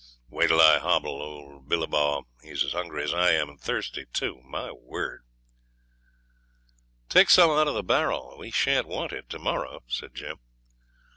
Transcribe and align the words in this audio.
'Wait 0.29 0.47
till 0.47 0.59
I 0.59 0.79
hobble 0.79 1.21
out 1.61 1.69
Bilbah; 1.69 2.23
he's 2.41 2.63
as 2.63 2.71
hungry 2.71 3.03
as 3.03 3.13
I 3.13 3.33
am, 3.33 3.49
and 3.49 3.61
thirsty 3.61 4.07
too, 4.11 4.41
my 4.43 4.71
word.' 4.71 5.21
'Take 7.09 7.29
some 7.29 7.51
out 7.51 7.67
of 7.67 7.75
the 7.75 7.83
barrel; 7.83 8.35
we 8.39 8.49
shan't 8.49 8.87
want 8.87 9.11
it 9.13 9.29
to 9.29 9.37
morrow,' 9.37 9.83
said 9.87 10.15
Jim. 10.15 10.39